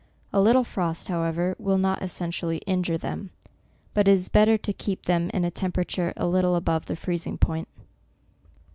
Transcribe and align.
A 0.33 0.41
little 0.41 0.63
frost, 0.63 1.09
however, 1.09 1.55
will 1.59 1.77
not 1.77 2.01
essentially 2.01 2.57
injure 2.65 2.97
them; 2.97 3.29
but 3.93 4.07
it 4.07 4.11
is 4.13 4.29
better 4.29 4.57
to 4.57 4.73
keep 4.73 5.03
them 5.05 5.29
in 5.31 5.45
a 5.45 5.51
tem 5.51 5.71
perature 5.71 6.11
a 6.17 6.25
little 6.25 6.55
above 6.55 6.87
the 6.87 6.95
freezing 6.95 7.37
point. 7.37 7.67